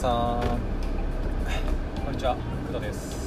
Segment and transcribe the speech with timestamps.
[0.00, 0.40] さん。
[2.02, 2.34] こんにちは。
[2.72, 3.19] 工藤です。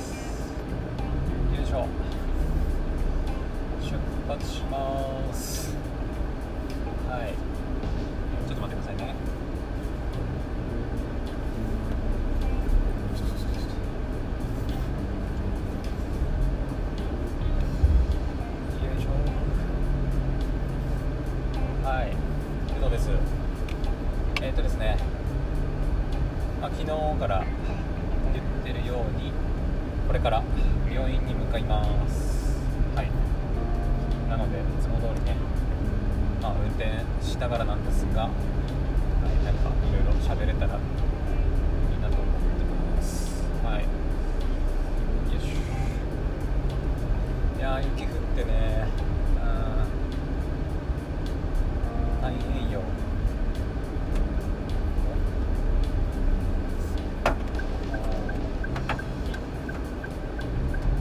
[52.23, 52.81] 太平洋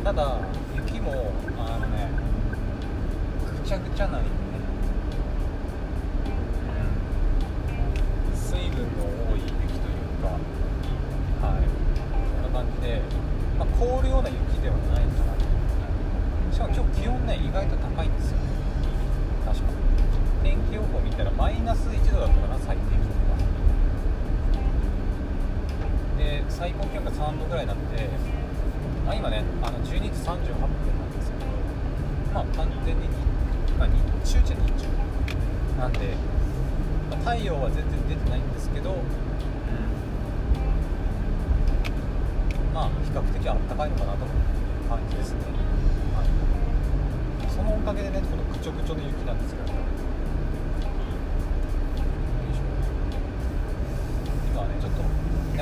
[0.03, 0.52] ただ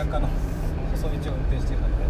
[0.09, 0.29] 舎の
[0.93, 2.09] 細道を運転してるので。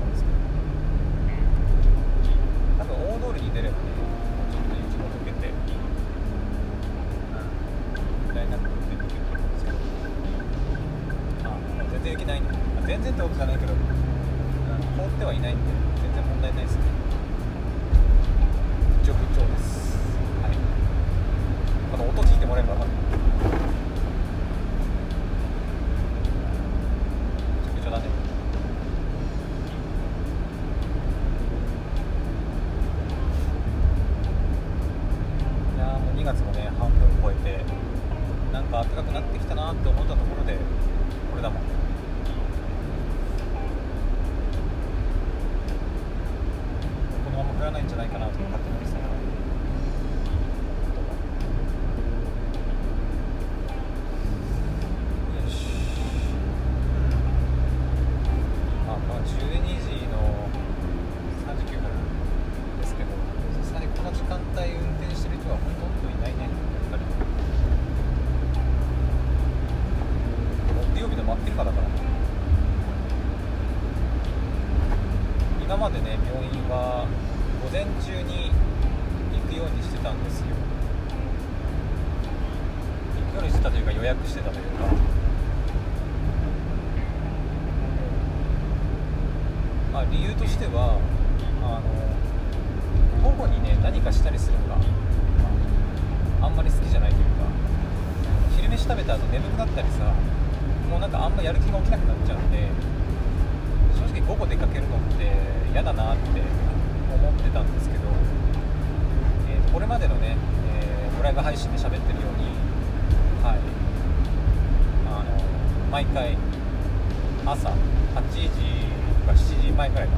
[119.81, 120.13] 前くらいか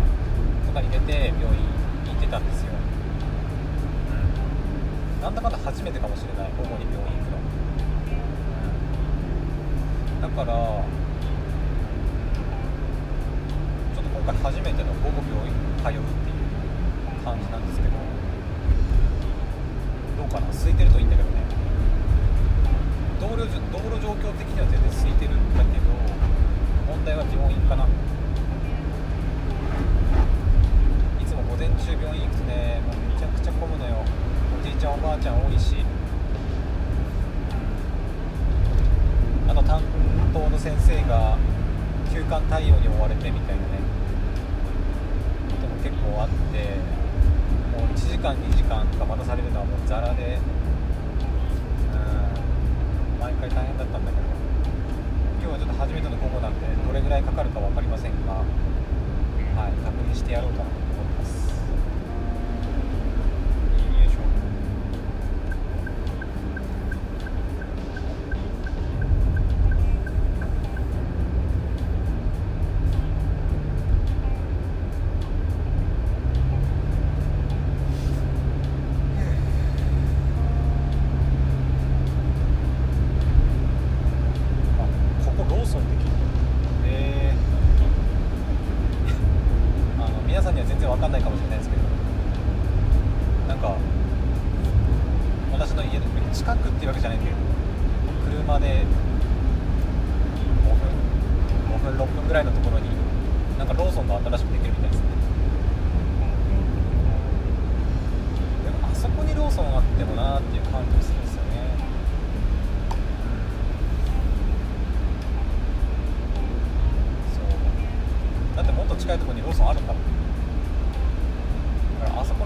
[0.67, 1.63] とかに出て病院
[2.11, 2.73] 行ってたんですよ、
[4.11, 6.51] うん、なんだかんだ初めてかもしれない。
[6.59, 7.39] 主に病院行くの、
[10.19, 17.95] うん、だからちょっと今回初めての午後病院通うっていう感じなんですけど
[20.19, 20.51] どうかな。
[20.51, 21.39] 空いてるといいんだけどね。
[23.21, 25.87] 道路道路状況的には全然空いてるんだけど
[26.91, 27.87] 問題は自分院かな。
[31.83, 33.97] 州病院行くとねもうめちゃくちゃ混むのよ。
[34.07, 35.83] おじいちゃんおばあちゃん多いし。
[39.49, 39.83] あの担
[40.33, 41.37] 当の先生が
[42.15, 43.83] 休館対応に追われてみたいなね。
[45.51, 46.79] ことも結構あって
[47.75, 50.39] もう1時間2時間とか待たされるのはもうザラで
[51.93, 51.99] う
[53.19, 54.23] ん毎回大変だったんだけど。
[55.43, 58.45] 今日はちょっと初めての午後なんでどれぐらいかかるか分かりませんが、は
[59.67, 60.82] い、確認してやろうかな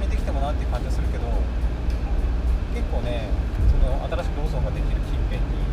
[0.06, 1.26] めてきてもなっていう感じはするけど
[2.70, 3.26] 結構ね
[3.66, 5.66] その新しくローソンができる近辺に、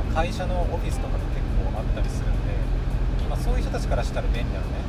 [0.00, 2.56] まあ会社のオフィスとかが結構あったりするんで、
[3.28, 4.85] まあ、そういう人たちからしたら便利なのね。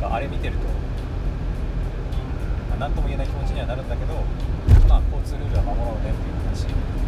[0.00, 0.58] なんかあれ見てると、
[2.70, 4.14] まあ、何とも言えない気持ちにはなるんだけど
[4.88, 7.03] まあ交通ルールは守ろうねっていう話。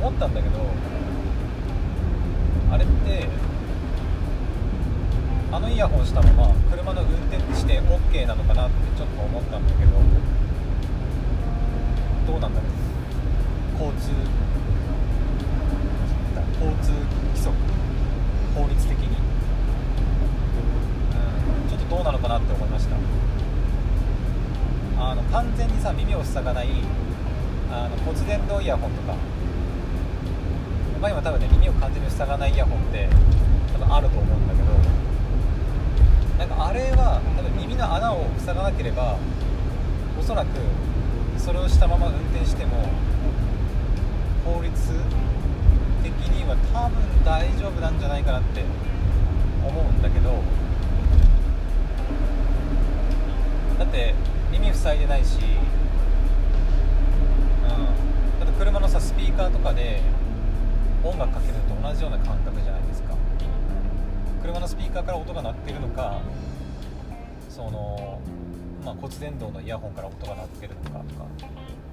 [0.00, 0.58] 思ったんだけど
[2.72, 3.28] あれって
[5.50, 9.92] あのイヤホンしたまま車の運転して OK なのかなってちょっと思ったんだけど
[12.32, 12.70] どうなんだろう。
[13.80, 14.10] 交通
[16.60, 17.54] 交通規則
[18.54, 19.10] 法律的に、う
[21.66, 22.96] ん、ちょっとどうなのかなって思いました。
[25.00, 26.68] あの完全にさ耳を塞がない
[27.70, 29.14] あの骨伝導イヤホンとか
[31.00, 33.08] 他にも多分ね耳を完全に塞がないイヤホンって
[33.72, 34.68] 多分あると思うんだけど
[36.38, 39.16] なんかあれは多分耳の穴を塞がなければ
[40.18, 40.48] おそらく
[41.38, 42.90] それをしたまま運転しても
[44.44, 44.72] 法律
[46.02, 48.64] 的には多分大丈夫なんじゃないかなって
[49.64, 50.42] 思うんだけど
[53.78, 54.14] だって
[54.50, 55.38] 耳塞いでないし、
[57.62, 60.00] うん、だって車のさスピーカーとかで
[61.98, 63.14] じような感覚じゃないですか。
[64.40, 66.20] 車のスピーカーから音が鳴ってるのか
[67.50, 68.20] その、
[68.84, 71.26] まあ、骨伝導のイヤホンから音が鳴ってるのかとか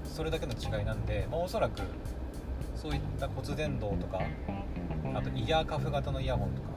[0.04, 1.82] それだけの違いなんで、まあ、おそらく
[2.76, 4.20] そういった骨伝導とか
[5.14, 6.68] あとイヤーカフ型のイヤホンとか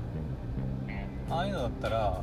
[1.29, 2.21] ああいうのだったら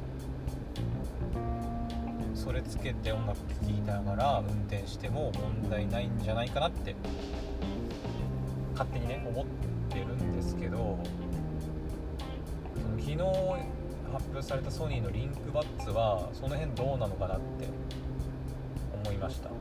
[2.35, 5.33] それつけて音楽聴きながら運転しても
[5.63, 6.95] 問題ないんじゃないかなって
[8.73, 9.76] 勝手にね思って
[10.67, 10.99] けど
[12.75, 13.19] その昨日
[14.13, 17.69] 発表されたソニーのリンクバッツはその辺どうなのかなって
[19.05, 19.53] 思いました、う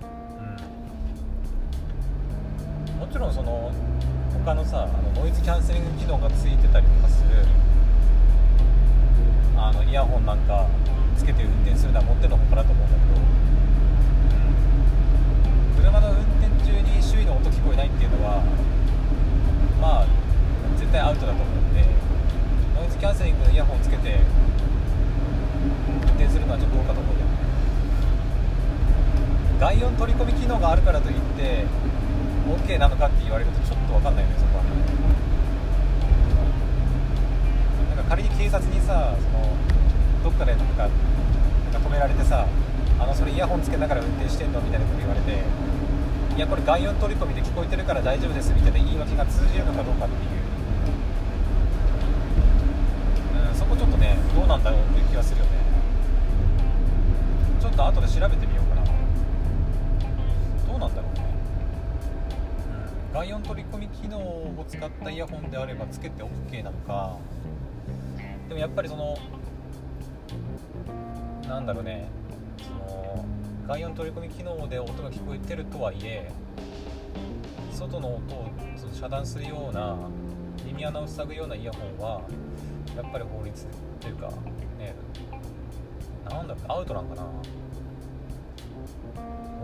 [2.92, 3.72] ん、もちろんその
[4.46, 7.30] 他のさあのノイズキャンセリング機能がついてたりとかする
[9.58, 10.68] あのイヤホンなんか
[11.16, 13.22] つけて運転するのは持ってるのほかだと思うんだけど、
[15.78, 18.42] うん、車の運転中に周囲の音聞こえないっていうのは
[19.80, 20.15] まあ
[20.96, 21.84] 対アウトだと思うんで
[22.74, 24.16] ノイズキャンセリングのイヤホンつけて
[26.08, 27.26] 運転するのはちょっとどうかと思うよ
[29.60, 31.66] 外音取り込み機能があるからといって
[32.48, 34.64] OK なのかって言われるとちょっと分かんないよねそこは
[37.96, 39.52] なんか仮に警察にさその
[40.24, 42.48] どっかでなんかなんか止められてさ
[43.00, 45.44] あのそれイヤホンつけながら運転してんのみたいなこと言われて
[46.36, 50.45] いやこれ外音取り込みで聞こえてるから大丈夫ですみたいな言い訳が通じるのかどうかっていう、
[53.76, 55.52] うん、そこちょっとねどうなんだろうっていう気がするよね。
[57.60, 58.84] ちょっと後で調べてみようかな。
[60.68, 61.26] どうなんだろうね、
[63.10, 67.18] うん、外音取り込み機能を使ったイヤホンであればつけて OK なのか。
[68.48, 69.18] でもやっぱりその
[71.48, 72.08] なんだろうね。
[72.62, 73.26] その
[73.68, 76.32] 外音取り込み機能で音が聞こえてるとはいえ
[77.72, 78.52] 外の音を
[78.94, 79.98] 遮断するような
[80.64, 82.22] 耳穴を塞ぐようなイヤホンは
[82.96, 83.68] やっぱり法律
[84.00, 84.30] というか
[84.80, 84.96] ね
[86.30, 87.24] なんだろうアウトなんかな。
[87.24, 87.30] ど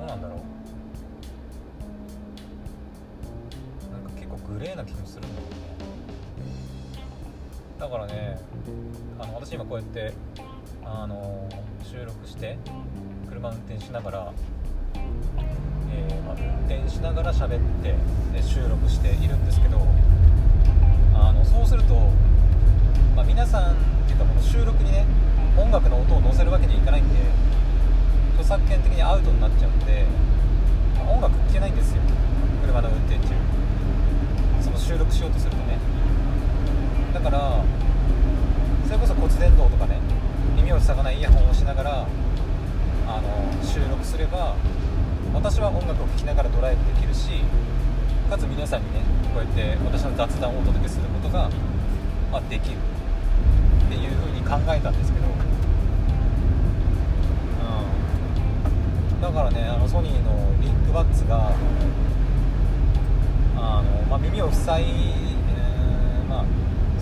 [0.04, 0.38] うなんだろう。
[3.92, 5.62] なんか結構グレーな気もするんだけどね。
[7.80, 8.40] だからね
[9.20, 10.14] あの私今こうやって
[10.84, 11.50] あの
[11.84, 12.58] 収録して
[13.30, 14.34] 車運転しながら、
[14.96, 17.96] えー、まあ、運転しながら喋って
[18.34, 19.80] で収録しているんですけど
[21.14, 21.96] あのそうすると、
[23.16, 23.76] まあ、皆さんっ
[24.08, 25.06] ていうかこの収録にね
[25.58, 27.16] 音楽の音を載せるわけにはいかないんで
[28.36, 30.06] 著作権的にアウトになっちゃうんで、
[30.98, 32.02] まあ、音楽聴けないんですよ。
[32.66, 33.34] 車の運転中。
[34.62, 35.78] その収録しようとするとね。
[37.14, 37.64] だから
[38.88, 40.00] それこそ骨伝導とかね
[40.56, 42.08] 耳を塞がないイヤホンをしながら
[43.08, 44.56] あの収録すれば
[45.34, 47.30] 私は音楽を聴きながらドライブできるし
[48.30, 49.02] かつ皆さんにね
[49.34, 51.50] こうやって私の雑談をお届けすることが、
[52.32, 52.78] まあ、できる
[54.52, 55.28] 考えたんですけど、
[59.14, 61.54] うん、だからねあのソニーのリンクバッツが
[63.56, 66.46] あの、まあ、耳を塞い、えー、まあ、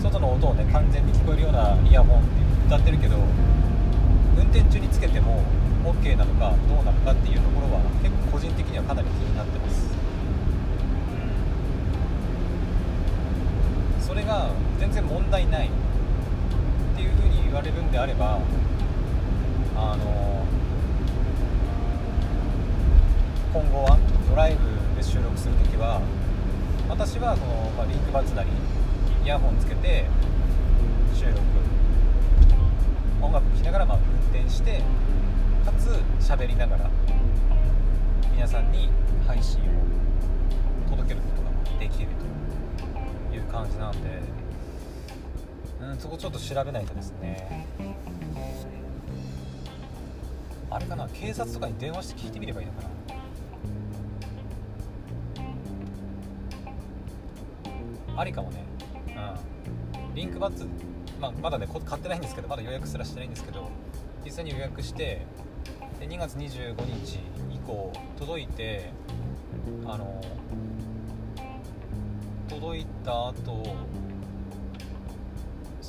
[0.00, 2.28] 外の音をね完全に聞こえるようなイヤホンって
[2.68, 3.16] 歌ってるけど
[4.36, 5.42] 運転中につけても
[5.84, 9.88] OK なのかどうなのかっていうところは結構個人的にはかなり気になってます、
[13.98, 15.70] うん、それが全然問題ない
[17.50, 18.38] 言われるんであれば
[19.74, 20.46] あの
[23.52, 26.00] 今後はドライブで収録する時は
[26.88, 28.50] 私はその、まあ、リンクバッツなり
[29.24, 30.04] イヤホンつけて
[31.12, 31.40] 収録。
[33.20, 34.80] 音楽聴きながらまあ運転して
[35.64, 35.90] かつ
[36.24, 36.90] 喋りながら
[38.32, 38.90] 皆さんに
[39.26, 39.60] 配信
[40.86, 42.08] を届けることができる
[43.30, 44.39] という感じなんで
[45.98, 47.66] そこちょっと調べないとですね。
[50.70, 52.88] あれかな警察とかに電話して聞いてみればいいのかな。
[58.20, 58.64] ありかもね。
[59.08, 60.14] うん。
[60.14, 60.66] リンクバッツ、
[61.20, 63.68] まあ、まだね買ってないんですけどまだ予約すらしてないんですけど
[64.24, 65.22] 実際に予約して
[65.98, 67.18] で2月25日
[67.50, 68.90] 以降届いて
[69.86, 70.20] あの
[72.48, 73.62] 届いた後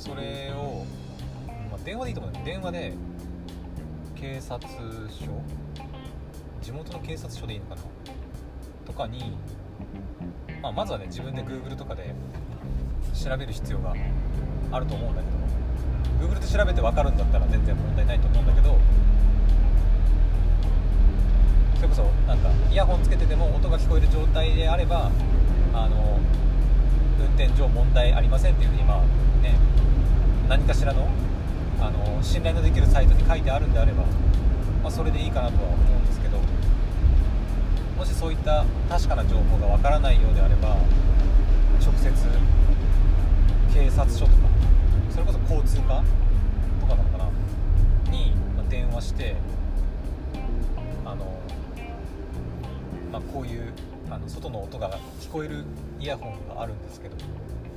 [0.02, 0.84] それを、
[1.70, 2.92] まあ、電話でいいと思う電話で
[4.16, 4.68] 警察
[5.08, 5.26] 署
[6.60, 7.82] 地元の警察署でいいのかな。
[8.84, 9.36] とかに、
[10.60, 12.12] まあ、まずはね自分で Google とかで
[13.14, 13.94] 調べる必要が
[14.72, 18.76] あると思うんだけど Google で調べて分かるんだったら全然問題ないと思うんだけど
[21.76, 25.12] それこそなんかイヤホンつけてても音が聞こえる状態であれば
[25.72, 26.18] あの
[27.20, 29.21] 運転上問題ありませんっていうふうにまあ
[30.52, 31.08] 何かしらの
[31.80, 34.04] あの信頼のできるサイトに書いてあるんであれば、
[34.82, 36.36] まあ、それでいいかなとは思うんですけど
[37.96, 40.76] もしそういった確かな情報がわからないようであれば
[41.80, 42.12] 直接
[43.72, 44.32] 警察署とか
[45.10, 46.04] それこそ交通課
[46.82, 47.18] とかなのか
[48.04, 48.34] なに
[48.68, 49.36] 電話して
[51.06, 51.40] あの
[53.10, 53.72] まあ、こういう
[54.10, 55.64] あの外の音が聞こえる
[55.98, 57.16] イヤホンがあるんですけど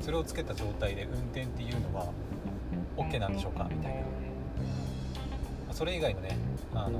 [0.01, 2.07] それをつけた状態で運転っていうのは
[2.97, 4.07] OK なんでしょうかみたいな、ま
[5.71, 6.37] あ、それ以外のね
[6.73, 6.99] あの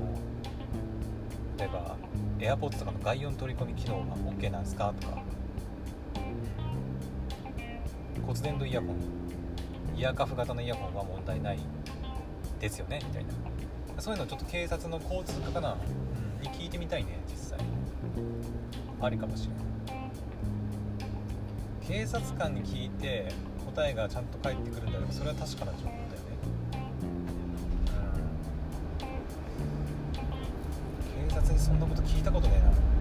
[1.58, 1.96] 例えば
[2.38, 5.22] AirPods とかの外音取り込み機能が OK なんですかとか。
[8.26, 8.96] 骨伝導イヤホン。
[9.96, 11.58] イヤーカフ型のイヤホンは問題ない。
[12.60, 14.02] ですよねみたいな。
[14.02, 17.58] そういうのちょっと警察の交通課かな、うん、に聞いてみたいね実際。
[19.00, 19.66] ありかもしれない
[21.86, 23.28] 警察官に聞いて
[23.76, 26.06] 答えがちゃんと返ってくるんであればそれは確かな情報だよね。
[31.20, 31.28] うん。
[31.28, 32.95] 警察にそんなこと聞いたことねえな。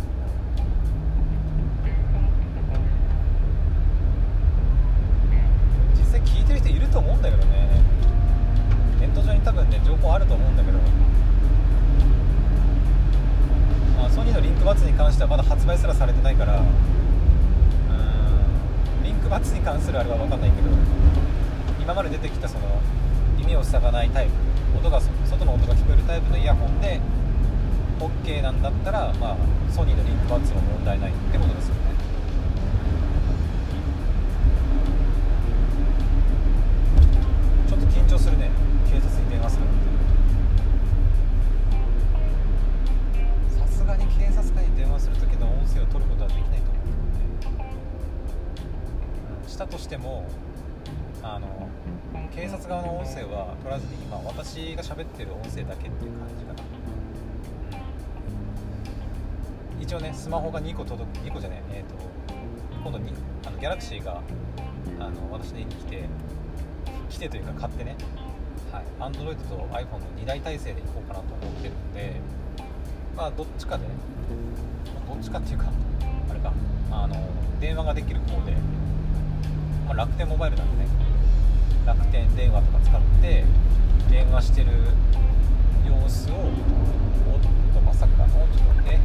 [60.35, 61.95] マホが2個届く2個じゃねええーと、
[62.83, 63.13] 今度に
[63.47, 64.21] あのギャラクシーが
[64.99, 66.03] あの私の家に来て
[67.09, 67.95] 来てというか買ってね
[68.69, 72.19] はい、Android と iPhone の2大体制でいこうかなと思ってるんで
[73.15, 73.91] まあどっちかで、ね、
[75.07, 75.71] どっちかっていうか
[76.29, 76.51] あれか
[76.91, 77.15] あの
[77.61, 78.51] 電話ができる方で、
[79.87, 80.89] まあ、楽天モバイルなんでね
[81.85, 83.45] 楽天電話とか使って
[84.11, 84.71] 電話してる
[85.87, 88.99] 様子をおっとまさかのちょっとね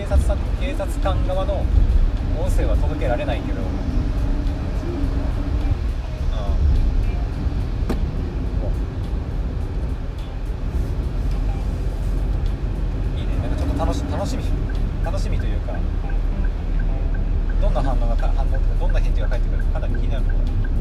[0.00, 0.16] 警察
[0.58, 1.62] 警察官側の
[2.40, 3.66] 音声は届けられないけど、うん、
[13.20, 13.36] いいね。
[13.42, 14.44] なんかちょっと楽し楽しみ。
[15.04, 15.74] 楽しみというか。
[17.60, 20.79] どんな反応が反応とかどんな返事が返ってくるかかなり気になるところ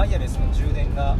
[0.00, 1.14] ワイヤレスの充電が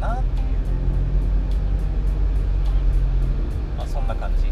[0.00, 0.48] なっていう。
[3.76, 4.44] まあそんな感じ。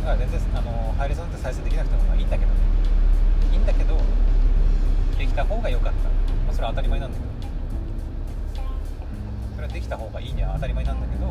[0.00, 2.58] だから全然あのハイレゾって再生できなくてもまあいいんだけどね。
[3.52, 3.96] いいんだけど
[5.18, 6.14] できた方が良かった、ま
[6.50, 7.30] あ、それは当たり前なんだけど。
[9.54, 11.26] それはできた方がいいには当たり前なんだけど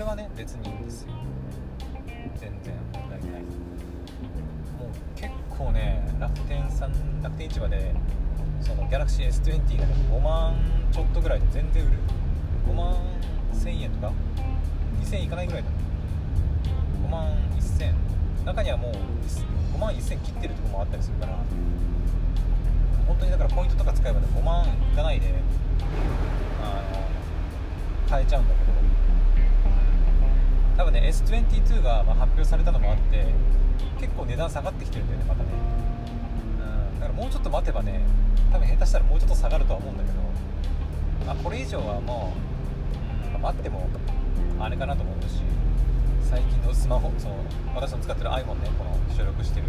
[0.00, 1.12] れはね別にいいんですよ。
[2.36, 7.94] 全然問題ないもう結構ね楽天さん楽天市場で
[8.62, 10.56] そのギャラクシー S20 がね5万
[10.90, 11.92] ちょっとぐらいで全然売る。
[12.66, 12.96] 5万
[13.52, 14.12] 1000円とか
[15.02, 15.68] ？2000円いかないぐらいだ
[17.04, 17.26] 5万
[17.58, 17.92] 1000
[18.44, 18.92] 中にはもう
[19.74, 21.36] 5万1000切ってるとこもあったりするから。
[23.06, 25.34] 本当にだからポイントとか使えばね5万いかないで
[26.62, 28.79] あの買えちゃうんだけど。
[30.80, 33.26] 多分ね S22 がま発表されたのもあって
[34.00, 35.50] 結構値段下がってきてるんだよねまたね。
[36.58, 37.00] うん。
[37.00, 38.00] だからもうちょっと待てばね
[38.50, 42.32] 多分下手したらもうちょっと下がるとは思うんだけどあこれ以上はも
[43.36, 43.90] う、待っても
[44.58, 45.42] あれかなと思うし
[46.22, 47.36] 最近のスマホその
[47.74, 49.66] 私の使ってる iPhone ねこの収録してる。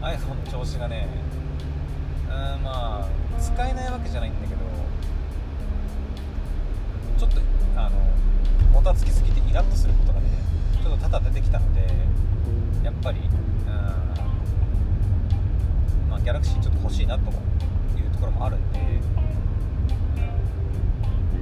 [0.00, 1.08] iPhone の調子がね
[2.24, 4.60] うんまあ使えないわけじゃないんだけど
[7.18, 7.40] ちょっと
[7.76, 8.12] あの
[8.72, 10.28] もたつきすぎてイラッとすることがね
[10.82, 11.86] ちょっと多々出てきたので
[12.82, 13.28] やっぱりうん
[16.08, 18.78] まあギャラクシーちょっと欲しいなというところもあるんで、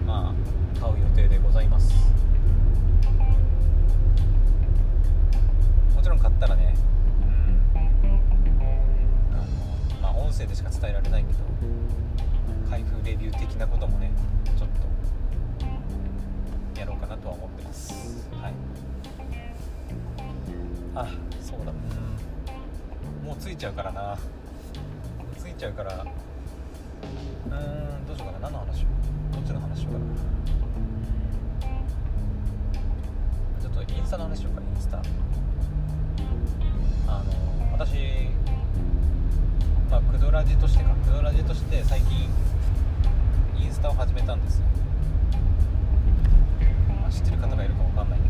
[0.07, 1.95] まあ買う予定でございます。
[5.95, 6.75] もちろん買ったらね、
[7.75, 7.81] うん
[9.33, 9.43] あの
[10.01, 11.39] まあ、音声でしか伝えられないけど
[12.71, 14.11] 開封レビュー的なこともね
[17.61, 18.29] ってます。
[18.33, 18.55] はい。
[20.95, 21.07] あ
[21.41, 21.73] そうだ。
[21.73, 21.75] う
[23.25, 23.27] ん。
[23.27, 24.19] もうついちゃうからな。
[25.39, 26.03] ついちゃうから。
[26.03, 28.51] うんどうしようかな。
[28.51, 28.89] 何の話しよ
[29.33, 30.07] うどっちの話しようかな。
[33.61, 35.03] ちょっとインスタの話しようかインスタ。
[37.07, 37.33] あの
[37.73, 37.95] 私
[39.91, 40.91] まあクドラジとしてか。
[41.05, 42.29] クドラジとして最近
[43.59, 44.65] インスタを始めたんですよ、
[47.11, 48.30] 知ってる方がいるかわかんないけど。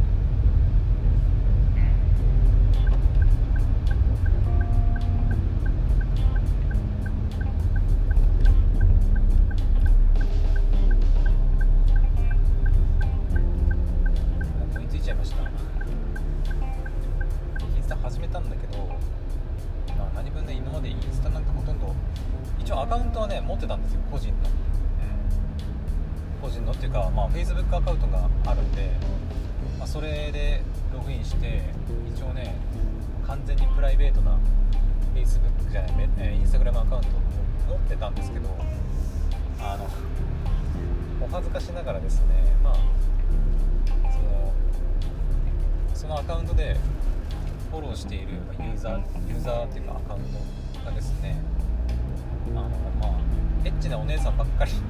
[54.74, 54.80] り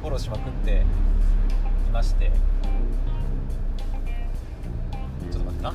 [0.00, 0.82] フォローしまくって
[1.88, 2.30] いまして。
[5.30, 5.74] ちょっと待ってな。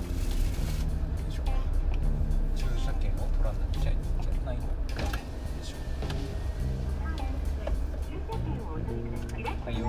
[2.56, 5.08] 駐車券を取らなきゃいけないのかよ
[5.62, 5.76] いしょ
[9.66, 9.86] はいよ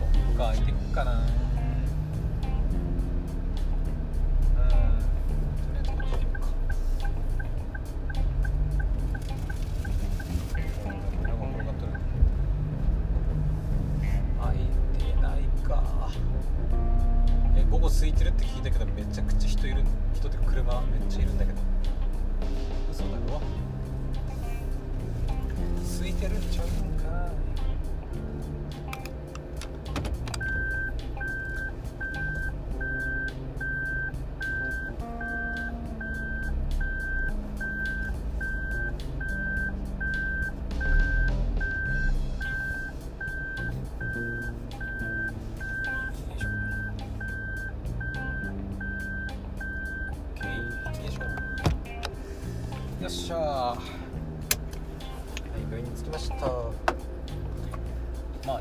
[0.00, 1.41] どっか空いてっかな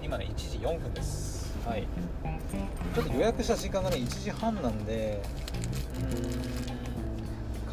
[0.03, 1.57] 今ね1時4分です。
[1.65, 1.87] はい。
[2.95, 5.21] ちょっと予約した時間がね1時半なんで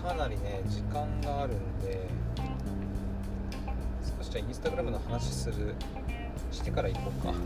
[0.03, 2.07] かなりね時間があるんで
[4.19, 5.75] 少しじゃあインスタグラムの話する
[6.53, 7.31] してから行こうか。
[7.31, 7.37] うん。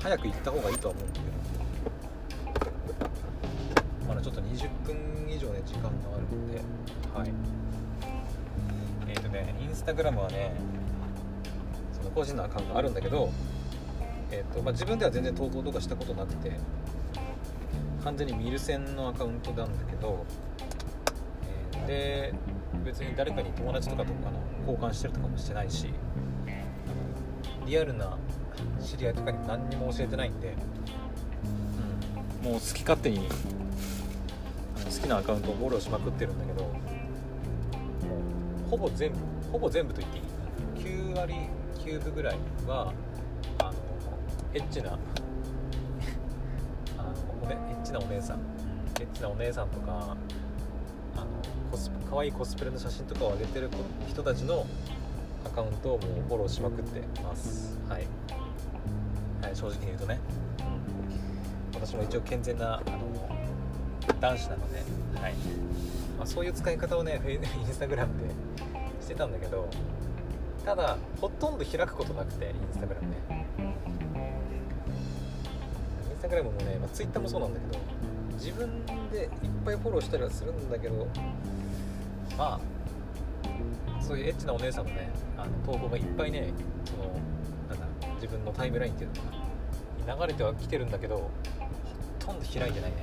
[0.00, 1.32] 早く行った方がいいとは思うんだけど。
[4.08, 4.96] まだちょっと20分
[5.28, 6.60] 以上ね時間があるんで。
[7.14, 7.30] はい。
[9.08, 10.54] えっ、ー、とねインスタグラムはね
[12.14, 13.30] 個人のアカウントあるんだけど
[14.34, 16.52] えーとまあ、自分では全然投稿とかしたことなくて
[18.02, 20.24] 完全に見る線のアカウントなんだけど、
[21.74, 22.32] えーで
[22.84, 25.88] 別に誰かに友達とかとかの交換してるとかもしてないし
[27.66, 28.16] リアルな
[28.82, 30.54] 知り合いとかに何にも教えてないんで、
[32.44, 33.28] うん、もう好き勝手に
[34.84, 36.70] 好きなアカウントをフォローしまくってるんだけど
[38.70, 39.18] ほぼ全部
[39.52, 40.24] ほぼ全部と言っていい
[41.14, 41.34] 9割
[41.84, 42.92] 9分ぐらいは
[43.58, 43.72] あの
[44.54, 44.92] エッチな
[46.96, 48.38] あのお、ね、エッチなお姉さん。
[49.00, 50.16] エッチなお姉さんとか
[51.16, 51.26] あの
[51.70, 53.68] コス可愛いコスプレの写真とかを上げてる
[54.08, 54.64] 人たちの
[55.44, 57.78] アカウントをもうフォローしまくってます。
[57.88, 58.06] はい、
[59.42, 60.20] はい、正直に言うとね、
[61.72, 62.98] うん、私も一応健全なあの
[64.20, 64.82] 男子なので、
[65.20, 65.34] はい。
[66.18, 68.32] まあ、そういう使い方をねインスタグラムで
[69.00, 69.68] してたんだけど
[70.64, 73.46] ただほとんど開くことなくてインスタグラムね。
[76.10, 77.82] インスタグラムもね、まあ、ツイッターもそうなんだけど
[78.34, 79.28] 自分でいっ
[79.64, 81.06] ぱいフォローしたりはするんだけど
[82.38, 86.52] まあそういうエッチなお姉さんのねあの投稿がいっぱいね
[86.84, 87.04] その
[87.68, 91.30] なんだ自分のタイムラインっていうのかな流れてはきてるんだけどほ
[92.18, 92.96] とんど開いてないね、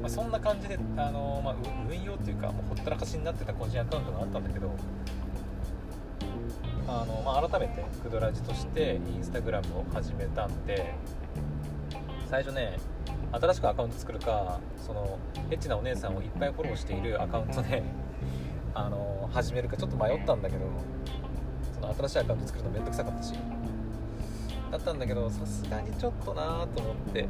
[0.00, 1.56] まあ、そんな感じであの、まあ、
[1.88, 4.74] 運用っていうかもうほったらかしになってた個人アカウントがあったんだけど
[6.88, 10.94] あの、まあ、改めてクドラジとしてインスタグラムを始めたんで
[12.28, 12.78] 最初ね
[13.32, 15.18] 新しくアカウント作るかその
[15.50, 17.82] エッチなお姉さんをいっぱいフォローしているアカウントで
[18.74, 20.64] あの始めるかちょっと迷ったんだけど
[21.74, 23.34] その新しいアカウント作るのめんどくさかったし
[24.70, 27.28] だったんだけどさすがにちょっとなーと思って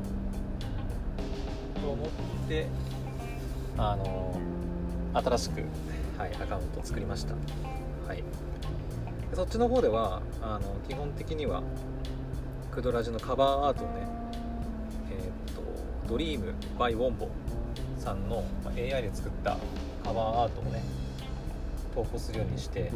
[1.82, 2.08] と思っ
[2.50, 2.66] て
[3.78, 4.34] あの
[5.14, 5.64] 新しく、
[6.18, 7.34] はい、アカウントを作りました。
[8.08, 8.24] はい。
[9.32, 11.62] そっちの方ではあの基本的には
[12.72, 13.92] クドラジのカバーアートをね
[15.12, 15.62] えーっと
[16.08, 17.28] ドリーム by ウォンボ
[17.96, 18.44] さんの
[18.76, 19.56] AI で作った
[20.02, 20.82] カバーアートをね
[21.94, 22.90] 投稿するようにして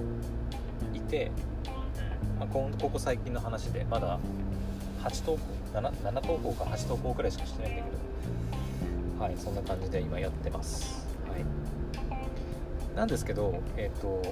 [0.92, 1.30] いて、
[2.40, 4.18] まあ、こここ最近の話でまだ
[5.04, 5.38] 8投稿
[5.72, 8.13] 7, 7投稿か8投稿くらいしかしてないんだけど。
[9.18, 11.06] はいそんな感じで今やってます。
[11.28, 11.44] はい。
[12.96, 14.22] なんですけどえっ、と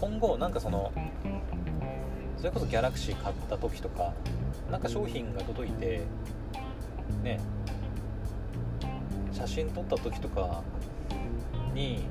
[0.00, 0.92] 今後なんかその
[2.36, 4.12] それこそギャラクシー買った時とか
[4.70, 6.02] なんか商品が届いて
[7.22, 7.40] ね
[9.32, 10.62] 写真撮った時とか
[11.72, 12.04] に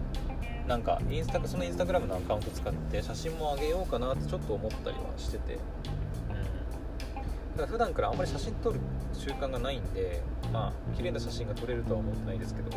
[0.67, 8.79] なんかインスタそのインスタグラムのアカウント使って写真も上げようかなってちょっと思ったりはしてて、うん、だから普段からあんまり写真撮る
[9.13, 10.21] 習慣がないんで
[10.53, 12.69] まあ綺麗な写真が撮れるとは思ってないですけど、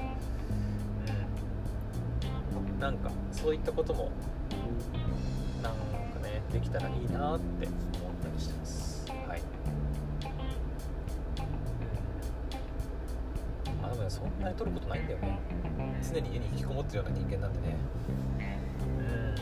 [2.73, 4.11] うん、なんかそういったことも
[5.63, 5.79] なんか
[6.23, 7.79] ねできたらいいなって思っ
[8.23, 9.07] たりしてます。
[9.29, 9.43] はい。
[13.83, 15.39] あでもねそんなに撮ることないんだよね。
[16.03, 17.77] 常に家に引きこもってるような人間なんでね。
[19.01, 19.35] うん。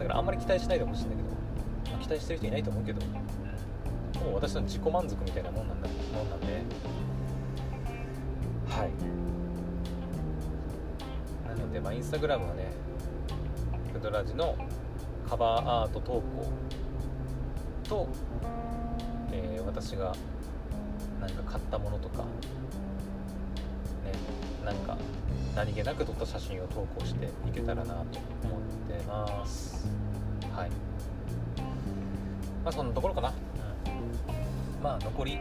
[0.00, 1.28] だからあんまり期待しないでほしいんだけど、
[1.92, 3.00] まあ、期待してる人いないと思うけど、
[4.20, 5.94] もう私の自己満足みたいなもんなんだも
[6.24, 6.46] んなんで。
[8.68, 8.90] はい。
[11.48, 12.72] なのでまあインスタグラムはね
[13.92, 14.56] フドラジの
[15.28, 16.22] カバーアート投稿
[17.88, 18.08] と、
[19.32, 20.14] えー、私が
[21.20, 22.26] 何か買ったものとかね
[24.64, 24.96] なんか
[25.54, 28.06] 何気なく撮った写真を投稿していけたらなと思っ
[28.88, 29.86] てます。
[30.54, 30.70] はい。
[32.64, 33.32] まあそんなところかな、
[34.82, 35.38] まあ残り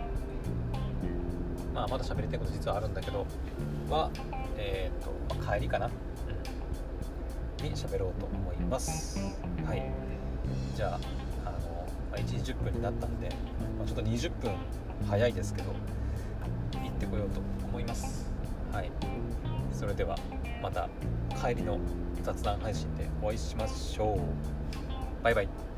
[1.74, 3.26] まあまだ喋りたいこと実はあるんだけど
[3.90, 4.12] は
[4.58, 9.20] えっ、ー、と、まあ、帰りかな、うん、に喋ろうと思います。
[9.66, 9.84] はい。
[10.76, 11.00] じゃ
[11.44, 11.58] ああの、
[12.12, 13.30] まあ、1時10分になったんで、
[13.78, 14.52] まあ、ちょっと20分
[15.10, 15.74] 早いですけど
[16.74, 18.30] 行ってこようと思います。
[18.72, 18.92] はい。
[19.74, 20.18] それでは
[20.62, 20.88] また
[21.42, 21.80] 帰りの
[22.22, 25.24] 雑談配信でお会いしましょう。
[25.24, 25.71] バイバイ